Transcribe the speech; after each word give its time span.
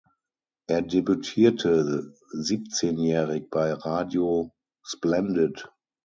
Er 0.65 0.81
debütierte 0.81 2.15
siebzehnjährig 2.31 3.51
bei 3.51 3.71
"Radio 3.71 4.51
Splendid". 4.83 5.71